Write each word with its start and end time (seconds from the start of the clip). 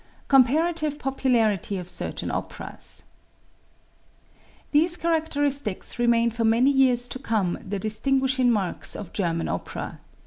Comparative 0.27 0.97
Popularity 0.97 1.77
of 1.77 1.87
Certain 1.87 2.31
Operas. 2.31 3.03
These 4.71 4.97
characteristics 4.97 5.99
remained 5.99 6.33
for 6.33 6.43
many 6.43 6.71
years 6.71 7.07
to 7.09 7.19
come 7.19 7.59
the 7.63 7.77
distinguishing 7.77 8.49
marks 8.49 8.95
of 8.95 9.13
German 9.13 9.47
opera. 9.47 9.99